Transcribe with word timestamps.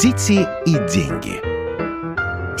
Дети 0.00 0.46
и 0.64 0.74
деньги. 0.94 1.57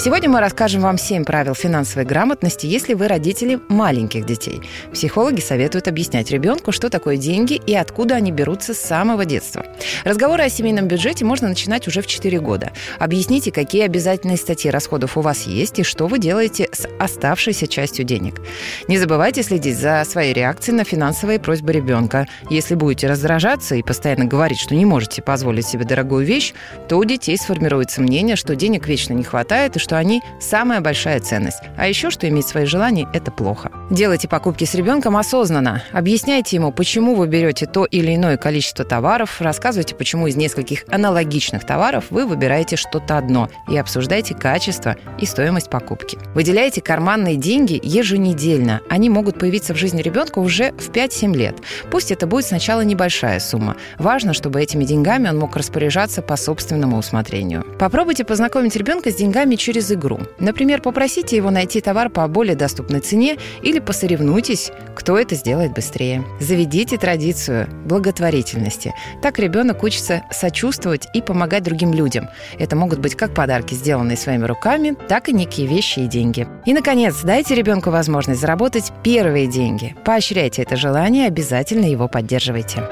Сегодня 0.00 0.30
мы 0.30 0.38
расскажем 0.38 0.82
вам 0.82 0.96
7 0.96 1.24
правил 1.24 1.56
финансовой 1.56 2.04
грамотности, 2.04 2.66
если 2.66 2.94
вы 2.94 3.08
родители 3.08 3.58
маленьких 3.68 4.24
детей. 4.24 4.60
Психологи 4.92 5.40
советуют 5.40 5.88
объяснять 5.88 6.30
ребенку, 6.30 6.70
что 6.70 6.88
такое 6.88 7.16
деньги 7.16 7.54
и 7.54 7.74
откуда 7.74 8.14
они 8.14 8.30
берутся 8.30 8.74
с 8.74 8.78
самого 8.78 9.24
детства. 9.24 9.66
Разговоры 10.04 10.44
о 10.44 10.48
семейном 10.50 10.86
бюджете 10.86 11.24
можно 11.24 11.48
начинать 11.48 11.88
уже 11.88 12.00
в 12.00 12.06
4 12.06 12.38
года. 12.38 12.70
Объясните, 13.00 13.50
какие 13.50 13.82
обязательные 13.82 14.36
статьи 14.36 14.70
расходов 14.70 15.16
у 15.16 15.20
вас 15.20 15.48
есть 15.48 15.80
и 15.80 15.82
что 15.82 16.06
вы 16.06 16.20
делаете 16.20 16.68
с 16.70 16.86
оставшейся 17.00 17.66
частью 17.66 18.04
денег. 18.04 18.40
Не 18.86 18.98
забывайте 18.98 19.42
следить 19.42 19.76
за 19.76 20.04
своей 20.08 20.32
реакцией 20.32 20.76
на 20.76 20.84
финансовые 20.84 21.40
просьбы 21.40 21.72
ребенка. 21.72 22.28
Если 22.50 22.76
будете 22.76 23.08
раздражаться 23.08 23.74
и 23.74 23.82
постоянно 23.82 24.26
говорить, 24.26 24.60
что 24.60 24.76
не 24.76 24.84
можете 24.84 25.22
позволить 25.22 25.66
себе 25.66 25.84
дорогую 25.84 26.24
вещь, 26.24 26.54
то 26.88 26.98
у 26.98 27.04
детей 27.04 27.36
сформируется 27.36 28.00
мнение, 28.00 28.36
что 28.36 28.54
денег 28.54 28.86
вечно 28.86 29.12
не 29.12 29.24
хватает 29.24 29.74
и 29.74 29.80
что 29.88 29.96
они 29.96 30.22
самая 30.38 30.82
большая 30.82 31.18
ценность. 31.18 31.62
А 31.78 31.88
еще, 31.88 32.10
что 32.10 32.28
иметь 32.28 32.46
свои 32.46 32.66
желания– 32.66 33.08
это 33.14 33.30
плохо. 33.30 33.72
Делайте 33.90 34.28
покупки 34.28 34.64
с 34.64 34.74
ребенком 34.74 35.16
осознанно. 35.16 35.82
Объясняйте 35.92 36.56
ему, 36.56 36.72
почему 36.72 37.14
вы 37.14 37.26
берете 37.26 37.64
то 37.64 37.86
или 37.86 38.14
иное 38.14 38.36
количество 38.36 38.84
товаров, 38.84 39.40
рассказывайте, 39.40 39.94
почему 39.94 40.26
из 40.26 40.36
нескольких 40.36 40.84
аналогичных 40.90 41.64
товаров 41.64 42.04
вы 42.10 42.26
выбираете 42.26 42.76
что-то 42.76 43.16
одно 43.16 43.48
и 43.66 43.78
обсуждайте 43.78 44.34
качество 44.34 44.96
и 45.18 45.24
стоимость 45.24 45.70
покупки. 45.70 46.18
Выделяйте 46.34 46.82
карманные 46.82 47.36
деньги 47.36 47.80
еженедельно. 47.82 48.82
Они 48.90 49.08
могут 49.08 49.38
появиться 49.38 49.72
в 49.72 49.78
жизни 49.78 50.02
ребенка 50.02 50.40
уже 50.40 50.72
в 50.72 50.90
5-7 50.90 51.34
лет. 51.34 51.56
Пусть 51.90 52.12
это 52.12 52.26
будет 52.26 52.44
сначала 52.44 52.82
небольшая 52.82 53.40
сумма. 53.40 53.76
Важно, 53.98 54.34
чтобы 54.34 54.60
этими 54.60 54.84
деньгами 54.84 55.30
он 55.30 55.38
мог 55.38 55.56
распоряжаться 55.56 56.20
по 56.20 56.36
собственному 56.36 56.98
усмотрению. 56.98 57.64
Попробуйте 57.78 58.24
познакомить 58.24 58.76
ребенка 58.76 59.10
с 59.10 59.14
деньгами 59.14 59.54
через 59.54 59.77
через 59.78 59.92
игру. 59.92 60.18
Например, 60.40 60.80
попросите 60.80 61.36
его 61.36 61.50
найти 61.50 61.80
товар 61.80 62.10
по 62.10 62.26
более 62.26 62.56
доступной 62.56 63.00
цене 63.00 63.36
или 63.62 63.78
посоревнуйтесь, 63.78 64.72
кто 64.96 65.16
это 65.16 65.36
сделает 65.36 65.72
быстрее. 65.72 66.24
Заведите 66.40 66.98
традицию 66.98 67.68
благотворительности. 67.84 68.92
Так 69.22 69.38
ребенок 69.38 69.82
учится 69.84 70.22
сочувствовать 70.32 71.06
и 71.14 71.22
помогать 71.22 71.62
другим 71.62 71.92
людям. 71.92 72.28
Это 72.58 72.74
могут 72.74 72.98
быть 72.98 73.14
как 73.14 73.34
подарки, 73.34 73.74
сделанные 73.74 74.16
своими 74.16 74.44
руками, 74.46 74.96
так 75.08 75.28
и 75.28 75.32
некие 75.32 75.68
вещи 75.68 76.00
и 76.00 76.08
деньги. 76.08 76.48
И, 76.66 76.72
наконец, 76.72 77.22
дайте 77.22 77.54
ребенку 77.54 77.90
возможность 77.90 78.40
заработать 78.40 78.92
первые 79.04 79.46
деньги. 79.46 79.94
Поощряйте 80.04 80.62
это 80.62 80.76
желание, 80.76 81.28
обязательно 81.28 81.86
его 81.86 82.08
поддерживайте. 82.08 82.82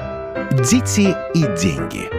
Дети 0.51 1.13
и 1.33 1.41
деньги– 1.59 2.07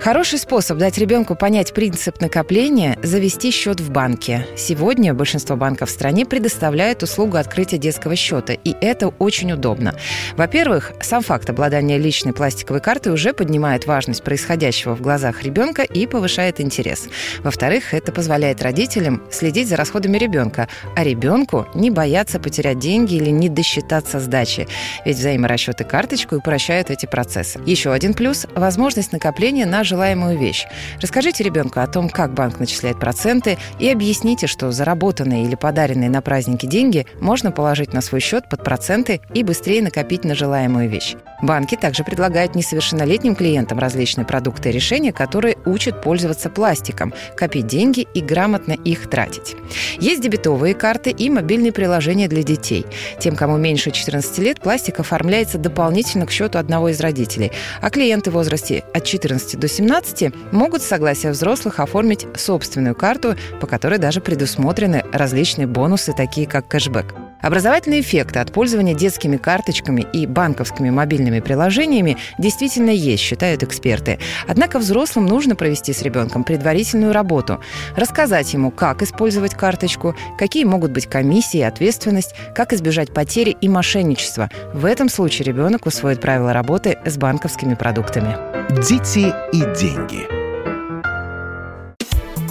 Хороший 0.00 0.38
способ 0.38 0.78
дать 0.78 0.96
ребенку 0.96 1.34
понять 1.34 1.74
принцип 1.74 2.22
накопления– 2.22 2.98
завести 3.02 3.50
счет 3.50 3.80
в 3.80 3.90
банке. 3.90 4.46
Сегодня 4.56 5.12
большинство 5.12 5.56
банков 5.56 5.90
в 5.90 5.92
стране 5.92 6.24
предоставляют 6.24 7.02
услугу 7.02 7.36
открытия 7.36 7.76
детского 7.76 8.16
счета, 8.16 8.54
и 8.54 8.74
это 8.80 9.08
очень 9.08 9.52
удобно. 9.52 9.94
Во-первых, 10.38 10.92
сам 11.02 11.22
факт 11.22 11.50
обладания 11.50 11.98
личной 11.98 12.32
пластиковой 12.32 12.80
картой 12.80 13.12
уже 13.12 13.34
поднимает 13.34 13.86
важность 13.86 14.22
происходящего 14.24 14.96
в 14.96 15.02
глазах 15.02 15.42
ребенка 15.42 15.82
и 15.82 16.06
повышает 16.06 16.62
интерес. 16.62 17.06
Во-вторых, 17.40 17.92
это 17.92 18.10
позволяет 18.10 18.62
родителям 18.62 19.22
следить 19.30 19.68
за 19.68 19.76
расходами 19.76 20.16
ребенка, 20.16 20.68
а 20.96 21.04
ребенку 21.04 21.66
не 21.74 21.90
бояться 21.90 22.40
потерять 22.40 22.78
деньги 22.78 23.16
или 23.16 23.28
не 23.28 23.50
досчитаться 23.50 24.18
сдачи, 24.18 24.66
ведь 25.04 25.18
взаиморасчеты 25.18 25.84
карточку 25.84 26.36
упрощают 26.36 26.88
эти 26.88 27.04
процессы. 27.04 27.60
Еще 27.66 27.92
один 27.92 28.14
плюс– 28.14 28.46
возможность 28.54 29.12
накопления 29.12 29.66
на 29.66 29.84
желаемую 29.90 30.38
вещь. 30.38 30.66
Расскажите 31.00 31.44
ребенку 31.44 31.80
о 31.80 31.86
том, 31.86 32.08
как 32.08 32.32
банк 32.32 32.58
начисляет 32.60 32.98
проценты, 32.98 33.58
и 33.78 33.90
объясните, 33.90 34.46
что 34.46 34.70
заработанные 34.72 35.44
или 35.44 35.56
подаренные 35.56 36.08
на 36.08 36.22
праздники 36.22 36.66
деньги 36.66 37.06
можно 37.20 37.50
положить 37.50 37.92
на 37.92 38.00
свой 38.00 38.20
счет 38.20 38.48
под 38.48 38.64
проценты 38.64 39.20
и 39.34 39.42
быстрее 39.42 39.82
накопить 39.82 40.24
на 40.24 40.34
желаемую 40.34 40.88
вещь. 40.88 41.16
Банки 41.42 41.76
также 41.76 42.04
предлагают 42.04 42.54
несовершеннолетним 42.54 43.34
клиентам 43.34 43.78
различные 43.78 44.24
продукты 44.24 44.68
и 44.68 44.72
решения, 44.72 45.12
которые 45.12 45.56
учат 45.64 46.02
пользоваться 46.02 46.50
пластиком, 46.50 47.14
копить 47.36 47.66
деньги 47.66 48.06
и 48.14 48.20
грамотно 48.20 48.72
их 48.72 49.08
тратить. 49.08 49.56
Есть 49.98 50.22
дебетовые 50.22 50.74
карты 50.74 51.10
и 51.10 51.30
мобильные 51.30 51.72
приложения 51.72 52.28
для 52.28 52.42
детей. 52.42 52.86
Тем, 53.18 53.36
кому 53.36 53.56
меньше 53.56 53.90
14 53.90 54.38
лет, 54.38 54.60
пластик 54.60 55.00
оформляется 55.00 55.58
дополнительно 55.58 56.26
к 56.26 56.30
счету 56.30 56.58
одного 56.58 56.90
из 56.90 57.00
родителей, 57.00 57.52
а 57.80 57.90
клиенты 57.90 58.30
в 58.30 58.34
возрасте 58.34 58.84
от 58.92 59.04
14 59.04 59.58
до 59.58 59.68
17 59.68 60.52
могут 60.52 60.82
с 60.82 60.86
согласия 60.86 61.30
взрослых 61.30 61.80
оформить 61.80 62.26
собственную 62.36 62.94
карту, 62.94 63.36
по 63.60 63.66
которой 63.66 63.98
даже 63.98 64.20
предусмотрены 64.20 65.04
различные 65.12 65.66
бонусы, 65.66 66.12
такие 66.12 66.46
как 66.46 66.68
кэшбэк. 66.68 67.29
Образовательные 67.42 68.00
эффекты 68.00 68.38
от 68.38 68.52
пользования 68.52 68.94
детскими 68.94 69.36
карточками 69.36 70.06
и 70.12 70.26
банковскими 70.26 70.90
мобильными 70.90 71.40
приложениями 71.40 72.16
действительно 72.38 72.90
есть, 72.90 73.22
считают 73.22 73.62
эксперты. 73.62 74.18
Однако 74.46 74.78
взрослым 74.78 75.26
нужно 75.26 75.56
провести 75.56 75.92
с 75.92 76.02
ребенком 76.02 76.44
предварительную 76.44 77.12
работу, 77.12 77.60
рассказать 77.96 78.52
ему, 78.52 78.70
как 78.70 79.02
использовать 79.02 79.54
карточку, 79.54 80.14
какие 80.38 80.64
могут 80.64 80.92
быть 80.92 81.06
комиссии 81.06 81.58
и 81.58 81.62
ответственность, 81.62 82.34
как 82.54 82.72
избежать 82.72 83.12
потери 83.12 83.56
и 83.60 83.68
мошенничества. 83.68 84.50
В 84.72 84.84
этом 84.84 85.08
случае 85.08 85.46
ребенок 85.46 85.86
усвоит 85.86 86.20
правила 86.20 86.52
работы 86.52 86.98
с 87.04 87.16
банковскими 87.16 87.74
продуктами. 87.74 88.36
Дети 88.82 89.32
и 89.52 89.80
деньги– 89.80 90.26